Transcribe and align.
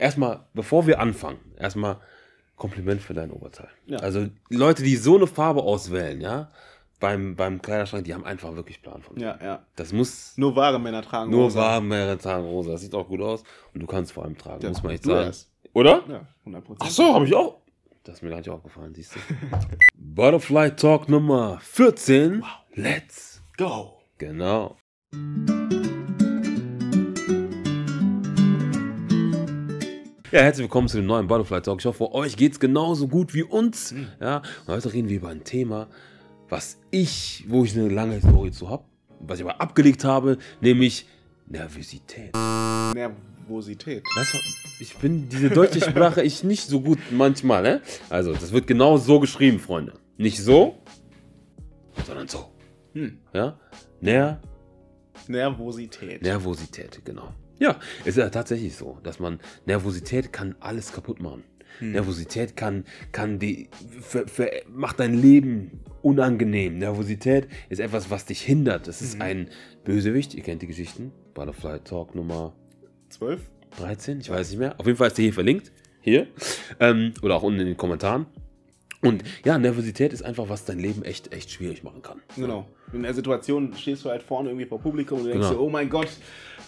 Erstmal, 0.00 0.44
bevor 0.54 0.86
wir 0.86 1.00
anfangen, 1.00 1.40
erstmal 1.58 1.96
Kompliment 2.54 3.02
für 3.02 3.12
dein 3.14 3.32
Oberteil. 3.32 3.68
Ja. 3.86 3.98
Also 3.98 4.28
Leute, 4.48 4.84
die 4.84 4.94
so 4.96 5.16
eine 5.16 5.26
Farbe 5.26 5.62
auswählen, 5.62 6.20
ja, 6.20 6.52
beim, 7.00 7.34
beim 7.34 7.60
Kleiderschrank, 7.60 8.04
die 8.04 8.14
haben 8.14 8.24
einfach 8.24 8.54
wirklich 8.54 8.82
Plan 8.82 9.02
von. 9.02 9.18
Ja, 9.18 9.36
ja. 9.42 9.66
Das 9.74 9.92
muss 9.92 10.34
Nur 10.36 10.54
wahre 10.54 10.78
Männer 10.78 11.02
tragen 11.02 11.30
nur 11.32 11.44
rosa. 11.44 11.60
warm 11.60 11.88
mehrere 11.88 12.18
Tage 12.18 12.44
rosa. 12.44 12.72
Das 12.72 12.82
sieht 12.82 12.94
auch 12.94 13.08
gut 13.08 13.20
aus 13.20 13.42
und 13.74 13.80
du 13.80 13.86
kannst 13.86 14.12
vor 14.12 14.22
allem 14.24 14.38
tragen, 14.38 14.62
Ja, 14.62 14.68
muss 14.68 14.82
man 14.82 14.92
echt 14.92 15.04
du 15.06 15.10
sagen. 15.10 15.26
erst. 15.26 15.50
Oder? 15.72 16.02
Ja, 16.08 16.26
100 16.40 16.64
Prozent. 16.64 16.82
Ach 16.84 16.90
so, 16.90 17.14
habe 17.14 17.24
ich 17.26 17.34
auch. 17.34 17.56
Das 18.04 18.16
ist 18.16 18.22
mir 18.22 18.30
gar 18.30 18.36
nicht 18.38 18.48
aufgefallen, 18.50 18.94
siehst 18.94 19.16
du. 19.16 19.18
Butterfly 19.98 20.76
Talk 20.76 21.08
Nummer 21.08 21.58
14. 21.62 22.44
Let's. 22.74 23.42
Go. 23.56 23.96
Genau. 24.18 24.76
Ja, 30.32 30.42
herzlich 30.42 30.62
willkommen 30.62 30.86
zu 30.86 30.96
dem 30.96 31.06
neuen 31.06 31.26
Butterfly 31.26 31.60
Talk. 31.60 31.80
Ich 31.80 31.86
hoffe, 31.86 32.14
euch 32.14 32.36
geht's 32.36 32.60
genauso 32.60 33.08
gut 33.08 33.34
wie 33.34 33.42
uns. 33.42 33.92
Ja, 34.20 34.42
und 34.64 34.68
heute 34.74 34.92
reden 34.92 35.08
wir 35.08 35.16
über 35.16 35.28
ein 35.28 35.42
Thema, 35.42 35.88
was 36.48 36.78
ich, 36.92 37.44
wo 37.48 37.64
ich 37.64 37.76
eine 37.76 37.88
lange 37.88 38.14
Historie 38.14 38.52
zu 38.52 38.70
habe, 38.70 38.84
was 39.18 39.40
ich 39.40 39.44
aber 39.44 39.60
abgelegt 39.60 40.04
habe, 40.04 40.38
nämlich 40.60 41.08
Nervosität. 41.48 42.32
Nervosität. 42.94 44.04
Weißt 44.14 44.34
du, 44.34 44.38
ich 44.78 44.96
bin 44.98 45.28
diese 45.28 45.50
deutsche 45.50 45.80
Sprache 45.90 46.22
ich 46.22 46.44
nicht 46.44 46.68
so 46.68 46.80
gut 46.80 47.00
manchmal, 47.10 47.64
ne? 47.64 47.80
Also, 48.08 48.32
das 48.32 48.52
wird 48.52 48.68
genau 48.68 48.98
so 48.98 49.18
geschrieben, 49.18 49.58
Freunde. 49.58 49.94
Nicht 50.16 50.38
so, 50.38 50.78
sondern 52.06 52.28
so. 52.28 52.52
Hm. 52.92 53.18
Ja? 53.32 53.58
Ner 54.00 54.40
Nervosität. 55.26 56.22
Nervosität, 56.22 57.04
genau. 57.04 57.34
Ja, 57.60 57.78
es 58.00 58.08
ist 58.08 58.16
ja 58.16 58.28
tatsächlich 58.30 58.74
so, 58.74 58.98
dass 59.04 59.20
man 59.20 59.38
Nervosität 59.66 60.32
kann 60.32 60.56
alles 60.60 60.92
kaputt 60.92 61.20
machen. 61.20 61.44
Nervosität 61.80 62.56
kann, 62.56 62.84
kann 63.12 63.38
die, 63.38 63.68
für, 64.02 64.26
für, 64.28 64.50
macht 64.68 65.00
dein 65.00 65.14
Leben 65.14 65.80
unangenehm. 66.02 66.78
Nervosität 66.78 67.48
ist 67.70 67.78
etwas, 67.78 68.10
was 68.10 68.26
dich 68.26 68.42
hindert. 68.42 68.86
Das 68.86 69.00
ist 69.00 69.20
ein 69.20 69.48
Bösewicht. 69.84 70.34
Ihr 70.34 70.42
kennt 70.42 70.60
die 70.60 70.66
Geschichten. 70.66 71.12
Butterfly 71.32 71.78
Talk 71.84 72.14
Nummer 72.14 72.52
12? 73.10 73.40
13, 73.78 74.20
ich 74.20 74.28
weiß 74.28 74.50
nicht 74.50 74.58
mehr. 74.58 74.74
Auf 74.78 74.86
jeden 74.86 74.98
Fall 74.98 75.06
ist 75.08 75.16
der 75.16 75.22
hier 75.22 75.32
verlinkt. 75.32 75.72
Hier. 76.02 76.26
Ähm, 76.80 77.14
oder 77.22 77.36
auch 77.36 77.42
unten 77.44 77.60
in 77.60 77.66
den 77.66 77.76
Kommentaren. 77.76 78.26
Und 79.02 79.22
ja, 79.46 79.56
Nervosität 79.56 80.12
ist 80.12 80.22
einfach, 80.22 80.48
was 80.50 80.66
dein 80.66 80.78
Leben 80.78 81.02
echt, 81.04 81.32
echt 81.32 81.50
schwierig 81.50 81.82
machen 81.82 82.02
kann. 82.02 82.20
Genau. 82.36 82.66
In 82.92 83.02
der 83.04 83.14
Situation 83.14 83.72
stehst 83.74 84.04
du 84.04 84.10
halt 84.10 84.22
vorne 84.22 84.50
irgendwie 84.50 84.66
vor 84.66 84.80
Publikum 84.80 85.20
und 85.20 85.26
denkst 85.26 85.38
Genau. 85.48 85.50
dir, 85.58 85.60
oh 85.60 85.70
mein 85.70 85.88
Gott, 85.88 86.08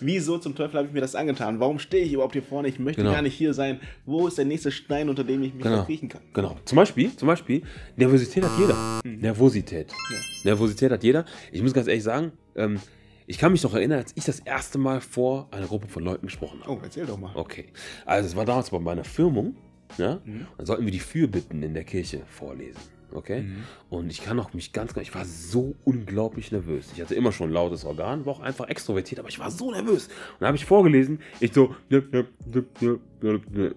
wieso 0.05 0.39
zum 0.39 0.55
Teufel 0.55 0.77
habe 0.79 0.89
ich 0.89 0.93
mir 0.95 1.01
das 1.01 1.15
angetan? 1.15 1.61
Warum 1.61 1.79
stehe 1.79 2.05
ich 2.05 2.13
überhaupt 2.13 2.33
hier 2.35 2.43
vorne? 2.43 2.69
Ich 2.69 2.79
möchte 2.79 3.03
Genau. 3.03 3.13
gar 3.15 3.23
nicht 3.23 3.35
hier 3.35 3.55
sein. 3.55 3.81
Wo 4.07 4.27
ist 4.29 4.39
der 4.39 4.45
nächste 4.45 4.71
Stein, 4.71 5.09
unter 5.09 5.25
dem 5.25 5.43
ich 5.43 5.55
mich 5.55 5.63
Genau. 5.63 5.77
verkriechen 5.77 6.09
kann? 6.09 6.23
Genau. 6.33 6.57
Zum 6.65 6.77
Beispiel, 6.77 7.15
zum 7.17 7.29
Beispiel, 7.29 7.63
Nervosität 7.97 8.45
hat 8.45 8.51
jeder. 8.59 9.01
Nervosität. 9.05 9.91
Ja. 9.91 10.19
Nervosität 10.45 10.91
hat 10.93 11.05
jeder. 11.05 11.25
Ich 11.53 11.63
muss 11.63 11.73
ganz 11.73 11.87
ehrlich 11.89 12.03
sagen, 12.05 12.33
ähm, 12.57 12.79
ich 13.27 13.39
kann 13.39 13.53
mich 13.53 13.63
noch 13.63 13.75
erinnern, 13.75 13.99
als 14.01 14.13
ich 14.17 14.25
das 14.25 14.41
erste 14.41 14.79
Mal 14.79 15.01
vor 15.01 15.49
einer 15.53 15.67
Gruppe 15.67 15.89
von 15.89 16.03
Leuten 16.03 16.27
gesprochen 16.27 16.61
habe. 16.61 16.73
Oh, 16.73 16.81
erzähl 16.83 17.07
doch 17.07 17.19
mal. 17.19 17.33
Okay. 17.35 17.67
Also 18.05 18.27
es 18.29 18.37
war 18.37 18.45
damals 18.45 18.71
bei 18.71 18.79
meiner 18.81 19.05
Firmung, 19.05 19.57
ja, 19.99 20.21
Mhm. 20.25 20.47
dann 20.57 20.67
sollten 20.67 20.85
wir 20.85 20.93
die 20.93 20.99
Fürbitten 21.01 21.63
in 21.63 21.75
der 21.75 21.85
Kirche 21.85 22.23
vorlesen. 22.27 22.81
Okay? 23.15 23.43
Mhm. 23.43 23.65
Und 23.91 24.11
ich 24.11 24.23
kann 24.23 24.39
auch 24.41 24.53
mich 24.55 24.73
ganz, 24.73 24.97
ich 24.97 25.15
war 25.15 25.25
so 25.25 25.75
unglaublich 25.85 26.53
nervös. 26.53 26.91
Ich 26.95 27.01
hatte 27.01 27.15
immer 27.15 27.33
schon 27.33 27.51
ein 27.51 27.53
lautes 27.53 27.85
Organ, 27.85 28.27
war 28.27 28.35
auch 28.35 28.41
einfach 28.41 28.69
extrovertiert, 28.69 29.19
aber 29.19 29.29
ich 29.29 29.39
war 29.39 29.51
so 29.51 29.71
nervös. 29.71 30.07
Und 30.07 30.41
dann 30.41 30.49
habe 30.49 30.57
ich 30.57 30.65
vorgelesen, 30.65 31.21
ich 31.41 31.53
so, 31.53 31.75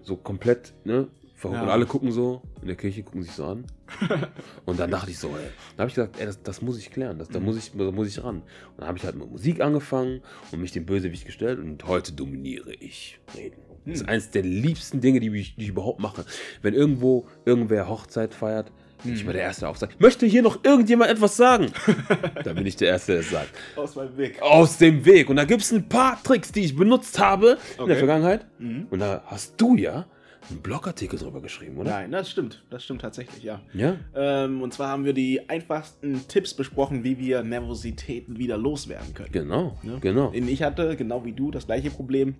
so 0.02 0.16
komplett, 0.16 0.74
ne. 0.84 1.08
Ja. 1.42 1.62
Und 1.62 1.68
alle 1.68 1.86
gucken 1.86 2.10
so, 2.12 2.42
in 2.60 2.66
der 2.66 2.76
Kirche 2.76 3.02
gucken 3.02 3.22
sich 3.22 3.32
so 3.32 3.44
an. 3.44 3.64
Und 4.64 4.80
dann 4.80 4.90
dachte 4.90 5.10
ich 5.10 5.18
so, 5.18 5.28
ey, 5.28 5.34
dann 5.76 5.84
habe 5.84 5.88
ich 5.88 5.94
gesagt, 5.94 6.18
ey, 6.18 6.26
das, 6.26 6.42
das 6.42 6.62
muss 6.62 6.78
ich 6.78 6.90
klären, 6.90 7.18
das, 7.18 7.28
da, 7.28 7.40
muss 7.40 7.56
ich, 7.56 7.72
da 7.72 7.90
muss 7.92 8.08
ich 8.08 8.24
ran. 8.24 8.36
Und 8.38 8.44
dann 8.78 8.88
habe 8.88 8.98
ich 8.98 9.04
halt 9.04 9.16
mit 9.16 9.30
Musik 9.30 9.60
angefangen 9.60 10.22
und 10.50 10.60
mich 10.60 10.72
dem 10.72 10.86
Bösewicht 10.86 11.26
gestellt 11.26 11.58
und 11.58 11.86
heute 11.86 12.12
dominiere 12.12 12.72
ich 12.74 13.20
Reden. 13.36 13.60
Das 13.84 14.00
ist 14.00 14.08
eines 14.08 14.30
der 14.30 14.42
liebsten 14.42 15.00
Dinge, 15.00 15.20
die 15.20 15.28
ich, 15.38 15.54
die 15.54 15.62
ich 15.62 15.68
überhaupt 15.68 16.00
mache. 16.00 16.24
Wenn 16.62 16.74
irgendwo 16.74 17.28
irgendwer 17.44 17.88
Hochzeit 17.88 18.34
feiert, 18.34 18.72
bin 19.04 19.14
ich 19.14 19.24
mal 19.24 19.32
der 19.32 19.42
Erste, 19.42 19.60
der 19.62 19.70
auch 19.70 19.76
sagt, 19.76 20.00
möchte 20.00 20.26
hier 20.26 20.42
noch 20.42 20.64
irgendjemand 20.64 21.10
etwas 21.10 21.36
sagen? 21.36 21.66
dann 22.44 22.54
bin 22.56 22.66
ich 22.66 22.76
der 22.76 22.88
Erste, 22.88 23.12
der 23.12 23.20
es 23.20 23.30
sagt. 23.30 23.50
Aus 23.76 23.94
meinem 23.96 24.16
Weg. 24.16 24.40
Aus 24.42 24.78
dem 24.78 25.04
Weg. 25.04 25.28
Und 25.30 25.36
da 25.36 25.44
gibt 25.44 25.62
es 25.62 25.72
ein 25.72 25.88
paar 25.88 26.22
Tricks, 26.22 26.52
die 26.52 26.64
ich 26.64 26.76
benutzt 26.76 27.18
habe 27.18 27.50
in 27.50 27.76
der 27.76 27.84
Okay. 27.84 27.96
Vergangenheit. 27.96 28.46
Mhm. 28.58 28.86
Und 28.90 28.98
da 29.00 29.22
hast 29.26 29.54
du 29.60 29.76
ja 29.76 30.06
einen 30.48 30.60
Blogartikel 30.62 31.18
drüber 31.18 31.40
geschrieben, 31.42 31.76
oder? 31.76 31.90
Nein, 31.90 32.12
das 32.12 32.30
stimmt. 32.30 32.62
Das 32.70 32.84
stimmt 32.84 33.00
tatsächlich, 33.00 33.42
ja. 33.42 33.60
Ja? 33.74 33.96
Ähm, 34.14 34.62
und 34.62 34.72
zwar 34.72 34.88
haben 34.90 35.04
wir 35.04 35.12
die 35.12 35.48
einfachsten 35.48 36.26
Tipps 36.28 36.54
besprochen, 36.54 37.02
wie 37.02 37.18
wir 37.18 37.42
Nervositäten 37.42 38.38
wieder 38.38 38.56
loswerden 38.56 39.12
können. 39.12 39.32
Genau, 39.32 39.76
Ne? 39.82 39.98
genau. 40.00 40.28
Und 40.28 40.48
Ich 40.48 40.62
hatte, 40.62 40.94
genau 40.96 41.24
wie 41.24 41.32
du, 41.32 41.50
das 41.50 41.66
gleiche 41.66 41.90
Problem. 41.90 42.36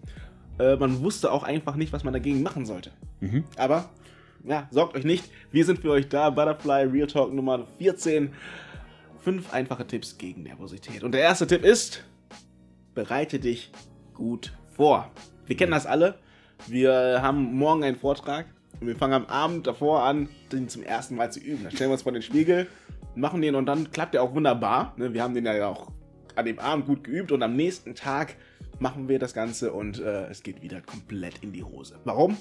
Äh, 0.58 0.76
man 0.76 1.00
wusste 1.02 1.32
auch 1.32 1.42
einfach 1.42 1.74
nicht, 1.76 1.92
was 1.92 2.04
man 2.04 2.12
dagegen 2.12 2.42
machen 2.42 2.64
sollte. 2.64 2.90
Mhm. 3.20 3.44
Aber, 3.56 3.90
ja, 4.46 4.68
sorgt 4.70 4.96
euch 4.96 5.04
nicht. 5.04 5.30
Wir 5.50 5.64
sind 5.64 5.80
für 5.80 5.90
euch 5.90 6.08
da. 6.08 6.30
Butterfly 6.30 6.84
Real 6.84 7.06
Talk 7.06 7.32
Nummer 7.32 7.66
14. 7.78 8.32
Fünf 9.20 9.52
einfache 9.52 9.86
Tipps 9.86 10.18
gegen 10.18 10.44
Nervosität. 10.44 11.02
Und 11.02 11.12
der 11.12 11.22
erste 11.22 11.46
Tipp 11.46 11.64
ist, 11.64 12.04
bereite 12.94 13.40
dich 13.40 13.72
gut 14.14 14.52
vor. 14.76 15.10
Wir 15.46 15.56
kennen 15.56 15.72
das 15.72 15.86
alle. 15.86 16.18
Wir 16.68 17.20
haben 17.22 17.54
morgen 17.54 17.82
einen 17.82 17.96
Vortrag 17.96 18.46
und 18.80 18.86
wir 18.86 18.96
fangen 18.96 19.14
am 19.14 19.26
Abend 19.26 19.66
davor 19.66 20.04
an, 20.04 20.28
den 20.52 20.68
zum 20.68 20.82
ersten 20.82 21.16
Mal 21.16 21.32
zu 21.32 21.40
üben. 21.40 21.64
Dann 21.64 21.72
stellen 21.72 21.90
wir 21.90 21.94
uns 21.94 22.02
vor 22.02 22.12
den 22.12 22.22
Spiegel, 22.22 22.68
machen 23.14 23.42
den 23.42 23.56
und 23.56 23.66
dann 23.66 23.90
klappt 23.90 24.14
der 24.14 24.22
auch 24.22 24.34
wunderbar. 24.34 24.94
Ne, 24.96 25.12
Wir 25.12 25.22
haben 25.22 25.34
den 25.34 25.44
ja 25.44 25.66
auch 25.66 25.90
an 26.36 26.46
dem 26.46 26.58
Abend 26.58 26.86
gut 26.86 27.02
geübt 27.02 27.32
und 27.32 27.42
am 27.42 27.56
nächsten 27.56 27.94
Tag 27.94 28.36
machen 28.78 29.08
wir 29.08 29.18
das 29.18 29.34
Ganze 29.34 29.72
und 29.72 29.98
äh, 29.98 30.26
es 30.26 30.42
geht 30.42 30.62
wieder 30.62 30.80
komplett 30.82 31.42
in 31.42 31.52
die 31.52 31.64
Hose. 31.64 31.98
Warum? 32.04 32.36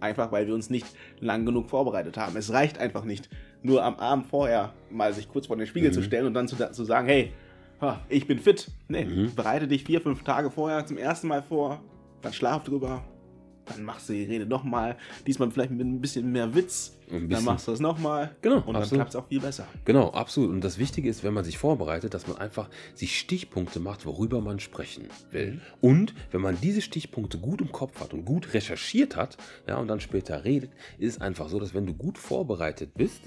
Einfach 0.00 0.32
weil 0.32 0.46
wir 0.46 0.54
uns 0.54 0.70
nicht 0.70 0.86
lang 1.20 1.46
genug 1.46 1.70
vorbereitet 1.70 2.16
haben. 2.16 2.36
Es 2.36 2.52
reicht 2.52 2.78
einfach 2.78 3.04
nicht, 3.04 3.28
nur 3.62 3.82
am 3.82 3.96
Abend 3.96 4.26
vorher 4.26 4.72
mal 4.90 5.12
sich 5.12 5.28
kurz 5.28 5.46
vor 5.46 5.56
den 5.56 5.66
Spiegel 5.66 5.92
zu 5.92 6.02
stellen 6.02 6.26
und 6.26 6.34
dann 6.34 6.48
zu, 6.48 6.56
zu 6.72 6.84
sagen, 6.84 7.06
hey, 7.08 7.32
ich 8.08 8.26
bin 8.26 8.38
fit. 8.38 8.70
Nee, 8.88 9.04
Mhm. 9.04 9.34
bereite 9.34 9.68
dich 9.68 9.84
vier, 9.84 10.00
fünf 10.00 10.22
Tage 10.22 10.50
vorher 10.50 10.84
zum 10.86 10.96
ersten 10.98 11.28
Mal 11.28 11.42
vor, 11.42 11.80
dann 12.22 12.32
schlaf 12.32 12.64
drüber, 12.64 13.02
dann 13.66 13.82
machst 13.84 14.08
du 14.08 14.12
die 14.12 14.24
Rede 14.24 14.46
nochmal, 14.46 14.96
diesmal 15.26 15.50
vielleicht 15.50 15.70
mit 15.70 15.86
ein 15.86 16.00
bisschen 16.00 16.30
mehr 16.30 16.54
Witz, 16.54 16.96
Ein 17.06 17.12
dann 17.20 17.28
bisschen. 17.28 17.44
machst 17.44 17.68
du 17.68 17.72
es 17.72 17.80
nochmal 17.80 18.34
Genau, 18.42 18.60
und 18.66 18.74
dann 18.74 18.88
klappt 18.88 19.10
es 19.10 19.16
auch 19.16 19.26
viel 19.28 19.40
besser. 19.40 19.66
Genau, 19.84 20.10
absolut. 20.10 20.50
Und 20.50 20.62
das 20.62 20.78
Wichtige 20.78 21.08
ist, 21.08 21.24
wenn 21.24 21.34
man 21.34 21.44
sich 21.44 21.58
vorbereitet, 21.58 22.14
dass 22.14 22.26
man 22.26 22.36
einfach 22.38 22.68
sich 22.94 23.18
Stichpunkte 23.18 23.80
macht, 23.80 24.04
worüber 24.06 24.40
man 24.40 24.60
sprechen 24.60 25.04
will. 25.30 25.60
Und 25.80 26.14
wenn 26.30 26.40
man 26.40 26.58
diese 26.60 26.80
Stichpunkte 26.82 27.38
gut 27.38 27.60
im 27.60 27.72
Kopf 27.72 28.00
hat 28.00 28.12
und 28.14 28.24
gut 28.24 28.54
recherchiert 28.54 29.16
hat, 29.16 29.36
ja, 29.66 29.76
und 29.78 29.88
dann 29.88 30.00
später 30.00 30.44
redet, 30.44 30.70
ist 30.98 31.14
es 31.16 31.20
einfach 31.20 31.48
so, 31.48 31.58
dass 31.58 31.74
wenn 31.74 31.86
du 31.86 31.94
gut 31.94 32.18
vorbereitet 32.18 32.94
bist 32.94 33.22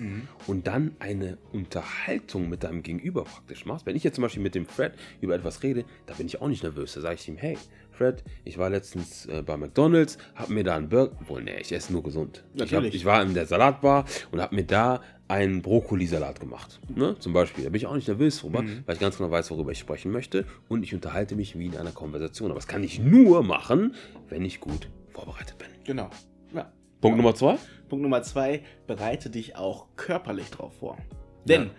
und 0.47 0.67
dann 0.67 0.95
eine 0.99 1.37
Unterhaltung 1.51 2.49
mit 2.49 2.63
deinem 2.63 2.83
Gegenüber 2.83 3.23
praktisch 3.23 3.65
machst, 3.65 3.85
wenn 3.85 3.95
ich 3.95 4.03
jetzt 4.03 4.15
zum 4.15 4.21
Beispiel 4.23 4.43
mit 4.43 4.55
dem 4.55 4.65
Fred 4.65 4.93
über 5.21 5.35
etwas 5.35 5.63
rede, 5.63 5.85
da 6.05 6.13
bin 6.13 6.27
ich 6.27 6.41
auch 6.41 6.47
nicht 6.47 6.63
nervös. 6.63 6.93
Da 6.93 7.01
sage 7.01 7.15
ich 7.15 7.27
ihm, 7.27 7.37
hey, 7.37 7.57
Fred, 7.97 8.23
ich 8.45 8.57
war 8.57 8.69
letztens 8.69 9.25
äh, 9.25 9.41
bei 9.41 9.57
McDonalds, 9.57 10.17
hab 10.35 10.49
mir 10.49 10.63
da 10.63 10.75
einen 10.75 10.87
Burger, 10.89 11.15
wohl, 11.27 11.43
nee, 11.43 11.57
ich 11.59 11.71
esse 11.71 11.91
nur 11.91 12.03
gesund. 12.03 12.43
Ich, 12.53 12.73
hab, 12.73 12.83
ich 12.83 13.05
war 13.05 13.21
in 13.23 13.33
der 13.33 13.45
Salatbar 13.47 14.05
und 14.31 14.39
habe 14.39 14.55
mir 14.55 14.63
da 14.65 15.01
einen 15.27 15.61
Brokkolisalat 15.61 16.39
gemacht. 16.39 16.79
Ne? 16.95 17.17
Zum 17.19 17.33
Beispiel. 17.33 17.63
Da 17.63 17.69
bin 17.71 17.77
ich 17.77 17.87
auch 17.87 17.95
nicht 17.95 18.07
nervös 18.07 18.39
drüber, 18.39 18.63
weil 18.85 18.95
ich 18.95 19.01
ganz 19.01 19.17
genau 19.17 19.31
weiß, 19.31 19.51
worüber 19.51 19.71
ich 19.71 19.79
sprechen 19.79 20.11
möchte. 20.11 20.45
Und 20.69 20.83
ich 20.83 20.93
unterhalte 20.93 21.35
mich 21.35 21.57
wie 21.57 21.65
in 21.65 21.75
einer 21.75 21.91
Konversation. 21.91 22.49
Aber 22.51 22.59
das 22.59 22.67
kann 22.67 22.83
ich 22.83 22.99
nur 22.99 23.43
machen, 23.43 23.95
wenn 24.29 24.45
ich 24.45 24.61
gut 24.61 24.89
vorbereitet 25.09 25.57
bin. 25.57 25.67
Genau. 25.83 26.09
Ja. 26.55 26.71
Punkt 27.01 27.17
Nummer 27.17 27.35
zwei. 27.35 27.57
Punkt 27.89 28.03
Nummer 28.03 28.21
zwei, 28.21 28.61
bereite 28.85 29.29
dich 29.29 29.55
auch 29.57 29.87
körperlich 29.97 30.49
drauf 30.49 30.73
vor. 30.79 30.97
Denn 31.45 31.63
Ja. 31.63 31.69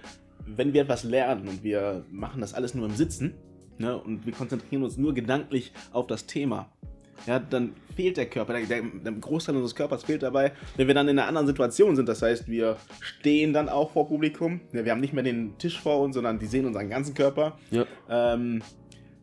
wenn 0.46 0.72
wir 0.74 0.82
etwas 0.82 1.04
lernen 1.04 1.48
und 1.48 1.62
wir 1.62 2.04
machen 2.10 2.40
das 2.40 2.52
alles 2.54 2.74
nur 2.74 2.86
im 2.86 2.94
Sitzen 2.96 3.34
ne, 3.78 3.96
und 3.96 4.26
wir 4.26 4.32
konzentrieren 4.32 4.82
uns 4.82 4.96
nur 4.96 5.14
gedanklich 5.14 5.72
auf 5.92 6.06
das 6.06 6.26
Thema, 6.26 6.68
ja, 7.26 7.38
dann 7.40 7.72
fehlt 7.96 8.16
der 8.16 8.26
Körper, 8.26 8.52
der, 8.54 8.62
der, 8.66 8.82
der 8.82 9.12
Großteil 9.12 9.56
unseres 9.56 9.74
Körpers 9.74 10.04
fehlt 10.04 10.22
dabei. 10.22 10.52
Wenn 10.76 10.86
wir 10.86 10.94
dann 10.94 11.08
in 11.08 11.18
einer 11.18 11.26
anderen 11.26 11.46
Situation 11.48 11.96
sind, 11.96 12.08
das 12.08 12.22
heißt, 12.22 12.48
wir 12.48 12.76
stehen 13.00 13.52
dann 13.52 13.68
auch 13.68 13.90
vor 13.90 14.06
Publikum, 14.06 14.60
ja, 14.72 14.84
wir 14.84 14.92
haben 14.92 15.00
nicht 15.00 15.12
mehr 15.14 15.24
den 15.24 15.58
Tisch 15.58 15.80
vor 15.80 16.00
uns, 16.00 16.14
sondern 16.14 16.38
die 16.38 16.46
sehen 16.46 16.64
unseren 16.64 16.88
ganzen 16.88 17.14
Körper, 17.14 17.58
Ja. 17.70 17.86
ähm, 18.08 18.62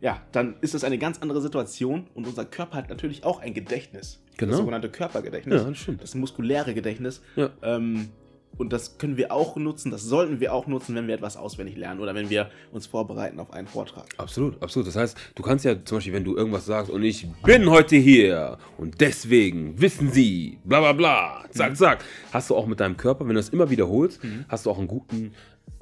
ja, 0.02 0.22
dann 0.34 0.56
ist 0.62 0.74
das 0.74 0.84
eine 0.84 0.98
ganz 0.98 1.20
andere 1.22 1.42
Situation 1.42 2.08
und 2.14 2.28
unser 2.28 2.46
Körper 2.46 2.78
hat 2.78 2.90
natürlich 2.90 3.24
auch 3.24 3.40
ein 3.40 3.54
Gedächtnis. 3.54 4.22
Genau. 4.38 4.52
Das 4.52 4.60
sogenannte 4.60 4.90
Körpergedächtnis. 4.90 5.62
Ja, 5.62 5.70
das 5.70 5.78
stimmt. 5.78 6.04
Das 6.04 6.14
muskuläre 6.16 6.74
Gedächtnis. 6.74 7.22
Ja. 7.38 7.50
Ähm, 7.64 8.10
Und 8.58 8.72
das 8.72 8.98
können 8.98 9.18
wir 9.18 9.32
auch 9.34 9.56
nutzen, 9.58 9.92
das 9.92 10.04
sollten 10.04 10.40
wir 10.40 10.54
auch 10.54 10.66
nutzen, 10.68 10.96
wenn 10.96 11.08
wir 11.08 11.16
etwas 11.16 11.36
auswendig 11.36 11.76
lernen 11.76 12.00
oder 12.00 12.16
wenn 12.16 12.30
wir 12.30 12.50
uns 12.72 12.88
vorbereiten 12.88 13.40
auf 13.40 13.52
einen 13.52 13.68
Vortrag. 13.68 14.06
Absolut, 14.18 14.62
absolut. 14.64 14.88
Das 14.88 14.96
heißt, 14.96 15.18
du 15.36 15.44
kannst 15.44 15.66
ja 15.66 15.76
zum 15.84 15.98
Beispiel, 15.98 16.14
wenn 16.14 16.24
du 16.24 16.36
irgendwas 16.38 16.66
sagst 16.66 16.90
und 16.90 17.04
ich 17.04 17.28
bin 17.44 17.70
heute 17.70 17.96
hier 17.98 18.58
und 18.78 19.02
deswegen 19.02 19.80
wissen 19.82 20.10
Sie, 20.12 20.60
bla 20.64 20.80
bla 20.80 20.94
bla, 20.94 21.46
zack, 21.52 21.72
Mhm. 21.72 21.76
zack, 21.76 22.06
hast 22.32 22.50
du 22.50 22.56
auch 22.56 22.66
mit 22.66 22.80
deinem 22.80 22.96
Körper, 22.98 23.22
wenn 23.28 23.36
du 23.36 23.40
das 23.42 23.50
immer 23.50 23.70
wiederholst, 23.70 24.22
hast 24.48 24.66
du 24.66 24.70
auch 24.72 24.78
einen 24.78 24.88
guten 24.88 25.34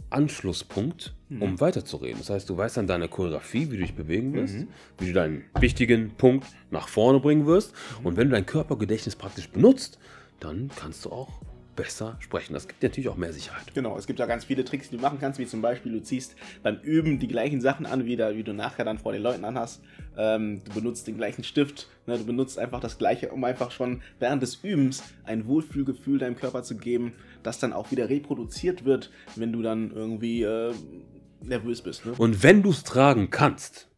Anschlusspunkt, 0.10 1.14
Mhm. 1.30 1.42
um 1.42 1.60
weiterzureden. 1.60 2.20
Das 2.20 2.30
heißt, 2.30 2.50
du 2.50 2.56
weißt 2.56 2.78
dann 2.78 2.88
deine 2.88 3.08
Choreografie, 3.08 3.72
wie 3.72 3.78
du 3.78 3.82
dich 3.84 3.96
bewegen 3.96 4.34
wirst, 4.34 4.56
Mhm. 4.56 4.68
wie 5.00 5.08
du 5.08 5.14
deinen 5.14 5.44
wichtigen 5.60 6.12
Punkt 6.18 6.48
nach 6.72 6.88
vorne 6.88 7.20
bringen 7.20 7.46
wirst. 7.48 7.74
Mhm. 8.00 8.06
Und 8.06 8.18
wenn 8.18 8.30
du 8.30 8.34
dein 8.36 8.46
Körpergedächtnis 8.46 9.16
praktisch 9.16 9.50
benutzt, 9.50 9.98
dann 10.40 10.70
kannst 10.76 11.06
du 11.06 11.12
auch 11.12 11.30
besser 11.76 12.18
sprechen. 12.20 12.54
Das 12.54 12.68
gibt 12.68 12.84
dir 12.84 12.90
natürlich 12.90 13.10
auch 13.10 13.18
mehr 13.18 13.34
Sicherheit. 13.34 13.74
Genau, 13.74 13.98
es 13.98 14.08
gibt 14.08 14.20
ja 14.20 14.26
ganz 14.26 14.46
viele 14.46 14.64
Tricks, 14.64 14.90
die 14.90 14.98
du 14.98 15.02
machen 15.02 15.20
kannst, 15.20 15.40
wie 15.40 15.46
zum 15.46 15.62
Beispiel, 15.62 15.92
du 15.92 16.02
ziehst 16.02 16.36
beim 16.62 16.78
Üben 16.82 17.20
die 17.20 17.28
gleichen 17.28 17.62
Sachen 17.62 17.86
an, 17.86 18.06
wie, 18.06 18.16
da, 18.16 18.36
wie 18.36 18.44
du 18.44 18.54
nachher 18.54 18.86
dann 18.86 19.00
vor 19.00 19.14
den 19.14 19.22
Leuten 19.22 19.46
anhast. 19.46 19.82
Ähm, 20.18 20.62
du 20.64 20.74
benutzt 20.74 21.08
den 21.08 21.18
gleichen 21.18 21.44
Stift, 21.44 21.88
ne, 22.06 22.18
du 22.18 22.26
benutzt 22.26 22.60
einfach 22.60 22.80
das 22.80 22.98
Gleiche, 22.98 23.32
um 23.32 23.44
einfach 23.44 23.72
schon 23.72 24.02
während 24.20 24.42
des 24.44 24.56
Übens 24.64 25.04
ein 25.24 25.48
Wohlfühlgefühl 25.48 26.20
deinem 26.20 26.36
Körper 26.36 26.64
zu 26.64 26.78
geben, 26.78 27.14
das 27.42 27.60
dann 27.60 27.74
auch 27.74 27.92
wieder 27.92 28.10
reproduziert 28.10 28.86
wird, 28.86 29.12
wenn 29.36 29.52
du 29.52 29.62
dann 29.62 29.92
irgendwie 29.92 30.44
äh, 30.44 30.74
nervös 31.42 31.82
bist. 31.82 32.06
Ne? 32.06 32.14
Und 32.18 32.44
wenn 32.44 32.64
du 32.64 32.72
es 32.72 32.84
tragen 32.84 33.30
kannst, 33.30 33.90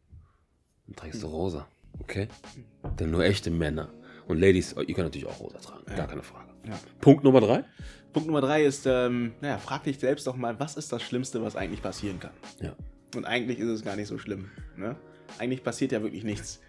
dann 0.88 0.96
trägst 0.96 1.24
du 1.24 1.28
rosa. 1.28 1.68
Okay? 2.00 2.28
Denn 3.00 3.12
nur 3.12 3.24
echte 3.24 3.52
Männer 3.52 3.94
und 4.28 4.40
Ladies, 4.40 4.74
ihr 4.74 4.96
könnt 4.96 5.08
natürlich 5.08 5.28
auch 5.28 5.40
rosa 5.40 5.60
tragen. 5.60 5.86
Gar 5.96 6.08
keine 6.08 6.24
Frage. 6.24 6.55
Ja. 6.68 6.74
Punkt 7.02 7.24
Nummer 7.24 7.42
drei. 7.42 7.64
Punkt 8.14 8.28
Nummer 8.28 8.42
drei 8.42 8.64
ist, 8.64 8.86
ähm, 8.86 9.34
naja, 9.42 9.58
frag 9.58 9.84
dich 9.84 10.00
selbst 10.00 10.26
doch 10.28 10.36
mal, 10.36 10.60
was 10.60 10.78
ist 10.78 10.92
das 10.92 11.02
Schlimmste, 11.04 11.42
was 11.44 11.56
eigentlich 11.56 11.82
passieren 11.82 12.20
kann? 12.20 12.32
Ja. 12.62 12.74
Und 13.16 13.26
eigentlich 13.26 13.60
ist 13.60 13.68
es 13.68 13.84
gar 13.84 13.96
nicht 13.96 14.08
so 14.08 14.18
schlimm. 14.18 14.50
Ne? 14.78 14.96
Eigentlich 15.38 15.64
passiert 15.64 15.92
ja 15.92 16.02
wirklich 16.02 16.24
nichts. 16.24 16.62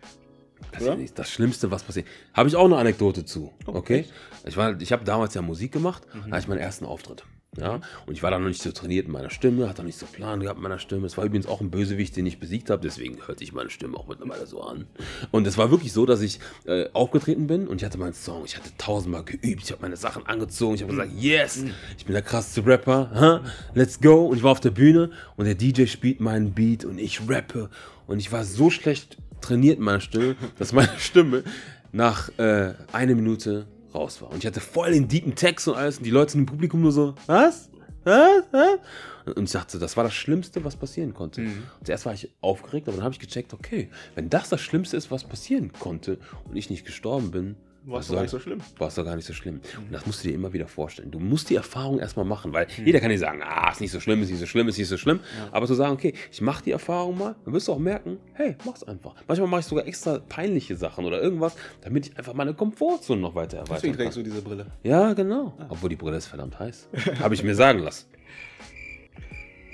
Das 0.73 0.97
nicht 0.97 1.19
das 1.19 1.31
Schlimmste, 1.31 1.71
was 1.71 1.83
passiert. 1.83 2.07
Habe 2.33 2.49
ich 2.49 2.57
auch 2.57 2.65
eine 2.65 2.77
Anekdote 2.77 3.25
zu. 3.25 3.53
Oh, 3.67 3.73
Okay? 3.75 4.01
echt? 4.01 4.13
Ich, 4.47 4.57
war- 4.57 4.81
ich 4.81 4.91
habe 4.93 5.05
damals 5.05 5.35
ja 5.35 5.43
Musik 5.43 5.71
gemacht, 5.73 6.03
Mhm. 6.15 6.21
da 6.23 6.31
hatte 6.31 6.39
ich 6.39 6.49
meinen 6.49 6.59
ersten 6.61 6.85
Auftritt. 6.87 7.25
Ja, 7.59 7.81
und 8.07 8.15
ich 8.15 8.23
war 8.23 8.31
dann 8.31 8.43
noch 8.43 8.49
nicht 8.49 8.63
so 8.63 8.71
trainiert 8.71 9.07
in 9.07 9.13
meiner 9.13 9.31
Stimme, 9.31 9.69
hatte 9.69 9.83
noch 9.83 9.87
nicht 9.87 9.99
so 9.99 10.07
Plan 10.07 10.41
gehabt 10.41 10.59
in 10.59 10.63
meiner 10.63 10.79
Stimme. 10.79 11.07
Es 11.07 11.17
war 11.17 11.25
übrigens 11.25 11.47
auch 11.47 11.61
ein 11.61 11.71
Bösewicht, 11.71 12.17
den 12.17 12.27
ich 12.27 12.39
besiegt 12.39 12.71
habe, 12.71 12.83
deswegen 12.83 13.19
hört 13.27 13.39
sich 13.39 13.53
meine 13.53 13.71
Stimme 13.71 13.97
auch 13.97 14.07
mittlerweile 14.07 14.47
so 14.47 14.63
an. 14.63 14.87
Und 15.31 15.47
es 15.47 15.57
war 15.57 15.71
wirklich 15.71 15.93
so, 15.93 16.07
dass 16.07 16.21
ich 16.21 16.39
äh, 16.67 16.89
aufgetreten 16.93 17.47
bin 17.47 17.67
und 17.67 17.81
ich 17.81 17.85
hatte 17.85 17.99
meinen 17.99 18.15
Song, 18.15 18.45
ich 18.45 18.57
hatte 18.57 18.71
tausendmal 18.77 19.25
geübt, 19.25 19.63
ich 19.65 19.73
habe 19.73 19.83
meine 19.83 19.97
Sachen 19.97 20.27
angezogen, 20.27 20.75
ich 20.75 20.83
habe 20.83 20.93
gesagt, 20.93 21.13
yes, 21.17 21.65
ich 21.97 22.05
bin 22.05 22.13
der 22.13 22.23
krasseste 22.23 22.67
Rapper, 22.67 23.11
huh? 23.43 23.49
let's 23.75 24.01
go. 24.01 24.27
Und 24.27 24.37
ich 24.37 24.43
war 24.43 24.53
auf 24.53 24.61
der 24.61 24.71
Bühne 24.71 25.11
und 25.37 25.47
der 25.47 25.55
DJ 25.55 25.87
spielt 25.87 26.21
meinen 26.21 26.53
Beat 26.53 26.85
und 26.85 26.99
ich 26.99 27.21
rappe 27.29 27.71
und 28.07 28.19
ich 28.19 28.31
war 28.33 28.45
so 28.45 28.71
schlecht 28.71 29.17
trainiert 29.41 29.79
in 29.79 29.85
meiner 29.85 30.01
Stimme, 30.01 30.37
dass 30.59 30.73
meine 30.73 30.99
Stimme 30.99 31.45
nach 31.93 32.31
äh, 32.39 32.75
einer 32.93 33.15
Minute 33.15 33.67
raus 33.97 34.23
war. 34.23 34.31
Und 34.31 34.39
ich 34.39 34.47
hatte 34.47 34.61
voll 34.61 34.93
den 34.93 35.09
deepen 35.09 35.35
Text 35.35 35.67
und 35.69 35.77
alles 35.77 35.99
und 35.99 36.05
die 36.05 36.11
Leute 36.11 36.39
im 36.39 36.47
Publikum 36.47 36.83
nur 36.83 36.93
so, 36.93 37.15
was? 37.27 37.71
Was? 38.05 38.45
Was? 38.53 39.35
Und 39.35 39.45
ich 39.45 39.53
dachte, 39.53 39.81
das 39.81 39.97
war 39.97 40.05
das 40.05 40.15
Schlimmste, 40.15 40.65
was 40.65 40.77
passieren 40.77 41.13
konnte. 41.13 41.41
Mhm. 41.41 41.65
Und 41.81 41.87
zuerst 41.87 42.07
war 42.07 42.15
ich 42.15 42.31
aufgeregt, 42.41 42.87
aber 42.87 42.97
dann 42.99 43.05
habe 43.05 43.15
ich 43.15 43.19
gecheckt, 43.21 43.53
okay, 43.53 43.91
wenn 44.15 44.31
das 44.31 44.49
das 44.49 44.61
Schlimmste 44.61 44.97
ist, 44.97 45.11
was 45.11 45.25
passieren 45.25 45.73
konnte 45.73 46.19
und 46.45 46.57
ich 46.57 46.71
nicht 46.71 46.87
gestorben 46.87 47.33
bin, 47.33 47.57
War 47.87 48.01
es 48.01 48.09
doch 48.09 48.15
gar 48.15 48.23
nicht 48.23 48.31
so 48.31 48.41
schlimm. 48.41 48.59
war 48.79 48.89
es 48.89 48.95
doch 48.97 49.05
gar 49.05 49.15
nicht 49.15 49.27
so 49.27 49.33
schlimm. 49.33 49.61
Und 49.77 49.93
das 49.93 50.05
musst 50.07 50.25
du 50.25 50.29
dir 50.29 50.35
immer 50.35 50.53
wieder 50.53 50.67
vorstellen. 50.67 51.11
Du 51.13 51.21
musst 51.21 51.51
die 51.51 51.55
Erfahrung 51.55 52.01
erstmal 52.01 52.25
machen, 52.25 52.53
weil 52.53 52.67
jeder 52.85 52.99
kann 52.99 53.11
dir 53.11 53.19
sagen, 53.19 53.43
ah, 53.45 53.71
ist 53.71 53.81
nicht 53.81 53.93
so 53.93 54.01
schlimm, 54.01 54.23
ist 54.23 54.31
nicht 54.31 54.41
so 54.41 54.47
schlimm, 54.47 54.67
ist 54.67 54.77
nicht 54.77 54.89
so 54.89 54.97
schlimm. 54.97 55.21
Aber 55.53 55.67
zu 55.67 55.75
sagen, 55.75 55.93
okay, 55.93 56.13
ich 56.33 56.41
mache 56.41 56.65
die 56.65 56.73
Erfahrung 56.73 57.17
mal, 57.17 57.37
dann 57.45 57.55
wirst 57.55 57.69
du 57.69 57.73
auch 57.73 57.79
merken, 57.79 58.19
hey, 58.35 58.57
mach's 58.65 58.83
einfach. 58.83 59.15
Manchmal 59.29 59.49
mache 59.49 59.61
ich 59.61 59.67
sogar 59.67 59.87
extra 59.87 60.19
peinliche 60.19 60.77
Sachen 60.77 61.05
oder 61.05 61.23
irgendwas, 61.23 61.55
damit 61.83 62.09
ich 62.09 62.19
einfach 62.19 62.35
meine 62.35 62.55
Komfortzone 62.55 63.21
noch 63.21 63.35
weiter 63.35 63.59
erweitern 63.59 63.77
Deswegen 63.77 63.97
trägst 63.97 64.17
du 64.17 64.23
diese 64.23 64.43
Brille. 64.43 64.67
Ja, 64.83 65.13
genau. 65.13 65.57
Obwohl 65.69 65.89
die 65.89 65.97
Brille 65.97 66.17
ist 66.17 66.27
verdammt 66.27 66.59
heiß. 66.59 66.89
Habe 67.21 67.35
ich 67.35 67.45
mir 67.45 67.55
sagen 67.55 67.79
lassen. 67.81 68.07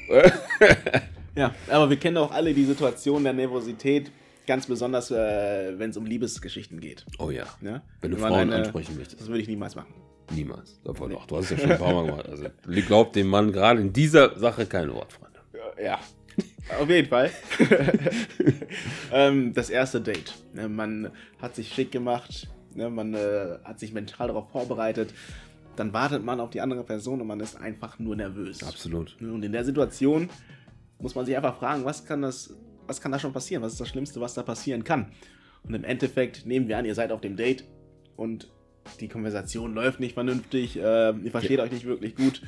Ja, 1.34 1.54
aber 1.70 1.88
wir 1.88 1.96
kennen 1.96 2.18
auch 2.18 2.30
alle 2.30 2.52
die 2.52 2.66
Situation 2.66 3.24
der 3.24 3.32
Nervosität, 3.32 4.12
ganz 4.52 4.66
besonders, 4.66 5.10
äh, 5.10 5.78
wenn 5.78 5.88
es 5.88 5.96
um 5.96 6.04
Liebesgeschichten 6.04 6.78
geht. 6.78 7.06
Oh 7.18 7.30
ja. 7.30 7.44
Ne? 7.62 7.80
Wenn 8.02 8.10
du 8.10 8.18
man 8.18 8.28
Frauen 8.28 8.40
eine- 8.40 8.56
ansprechen 8.56 8.98
möchtest. 8.98 9.22
Das 9.22 9.28
würde 9.28 9.40
ich 9.40 9.48
niemals 9.48 9.74
machen. 9.74 9.94
Niemals. 10.30 10.78
Obwohl, 10.84 11.08
doch, 11.08 11.26
du 11.26 11.38
hast 11.38 11.44
es 11.44 11.50
ja 11.52 11.58
schon 11.58 11.72
ein 11.72 11.78
paar 11.78 11.94
Mal 11.94 12.04
gemacht. 12.06 12.28
Also, 12.28 12.44
glaubt 12.86 13.16
dem 13.16 13.28
Mann 13.28 13.50
gerade 13.50 13.80
in 13.80 13.94
dieser 13.94 14.38
Sache 14.38 14.66
kein 14.66 14.92
Wort, 14.92 15.14
Freunde. 15.14 15.40
Ja, 15.82 15.98
auf 16.78 16.88
jeden 16.90 17.08
Fall. 17.08 17.30
ähm, 19.12 19.54
das 19.54 19.70
erste 19.70 20.02
Date. 20.02 20.34
Ne, 20.52 20.68
man 20.68 21.10
hat 21.40 21.56
sich 21.56 21.72
schick 21.72 21.90
gemacht, 21.90 22.48
ne, 22.74 22.90
man 22.90 23.14
äh, 23.14 23.58
hat 23.64 23.80
sich 23.80 23.94
mental 23.94 24.28
darauf 24.28 24.50
vorbereitet. 24.50 25.14
Dann 25.76 25.94
wartet 25.94 26.22
man 26.22 26.40
auf 26.40 26.50
die 26.50 26.60
andere 26.60 26.84
Person 26.84 27.22
und 27.22 27.26
man 27.26 27.40
ist 27.40 27.56
einfach 27.56 27.98
nur 27.98 28.16
nervös. 28.16 28.62
Absolut. 28.62 29.16
Und 29.20 29.42
in 29.42 29.52
der 29.52 29.64
Situation 29.64 30.28
muss 30.98 31.14
man 31.14 31.26
sich 31.26 31.36
einfach 31.36 31.58
fragen, 31.58 31.84
was 31.84 32.04
kann 32.04 32.22
das, 32.22 32.54
was 32.86 33.00
kann 33.00 33.12
da 33.12 33.18
schon 33.18 33.32
passieren? 33.32 33.62
Was 33.62 33.72
ist 33.72 33.80
das 33.80 33.88
Schlimmste, 33.88 34.20
was 34.20 34.34
da 34.34 34.42
passieren 34.42 34.84
kann? 34.84 35.12
Und 35.64 35.74
im 35.74 35.84
Endeffekt 35.84 36.46
nehmen 36.46 36.68
wir 36.68 36.78
an, 36.78 36.84
ihr 36.84 36.94
seid 36.94 37.12
auf 37.12 37.20
dem 37.20 37.36
Date 37.36 37.64
und 38.16 38.50
die 39.00 39.08
Konversation 39.08 39.74
läuft 39.74 40.00
nicht 40.00 40.14
vernünftig, 40.14 40.76
äh, 40.76 41.10
ihr 41.12 41.30
versteht 41.30 41.60
euch 41.60 41.70
nicht 41.70 41.84
wirklich 41.86 42.16
gut. 42.16 42.42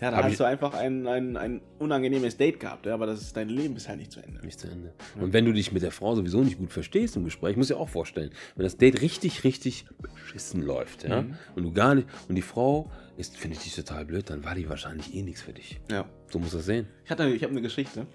Ja, 0.00 0.10
da 0.10 0.22
hast 0.24 0.38
du 0.38 0.44
einfach 0.44 0.74
ein, 0.74 1.06
ein, 1.06 1.38
ein 1.38 1.62
unangenehmes 1.78 2.36
Date 2.36 2.60
gehabt, 2.60 2.84
ja, 2.84 2.92
aber 2.92 3.06
das 3.06 3.22
ist 3.22 3.34
dein 3.34 3.48
Leben 3.48 3.76
ist 3.76 3.88
halt 3.88 3.98
nicht 3.98 4.12
zu 4.12 4.20
Ende. 4.20 4.44
Nicht 4.44 4.60
zu 4.60 4.68
Ende. 4.68 4.92
Und 5.18 5.32
wenn 5.32 5.46
du 5.46 5.54
dich 5.54 5.72
mit 5.72 5.82
der 5.82 5.90
Frau 5.90 6.14
sowieso 6.14 6.42
nicht 6.44 6.58
gut 6.58 6.70
verstehst 6.70 7.16
im 7.16 7.24
Gespräch, 7.24 7.56
musst 7.56 7.70
du 7.70 7.74
dir 7.74 7.80
auch 7.80 7.88
vorstellen, 7.88 8.30
wenn 8.56 8.64
das 8.64 8.76
Date 8.76 9.00
richtig, 9.00 9.42
richtig 9.42 9.86
beschissen 9.98 10.60
läuft, 10.60 11.04
ja, 11.08 11.22
Mhm. 11.22 11.34
und 11.54 11.62
du 11.62 11.72
gar 11.72 11.94
nicht, 11.94 12.08
und 12.28 12.34
die 12.34 12.42
Frau 12.42 12.90
ist, 13.16 13.38
finde 13.38 13.56
ich 13.56 13.62
dich 13.62 13.74
total 13.74 14.04
blöd, 14.04 14.28
dann 14.28 14.44
war 14.44 14.54
die 14.54 14.68
wahrscheinlich 14.68 15.14
eh 15.14 15.22
nichts 15.22 15.40
für 15.40 15.54
dich. 15.54 15.80
Ja. 15.90 16.04
So 16.30 16.38
muss 16.40 16.50
das 16.52 16.66
sehen. 16.66 16.86
Ich, 17.06 17.10
hatte, 17.10 17.26
ich 17.30 17.42
habe 17.42 17.52
eine 17.52 17.62
Geschichte 17.62 18.06